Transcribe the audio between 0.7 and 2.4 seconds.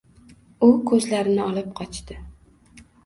ko‘zlarini olib qochdi.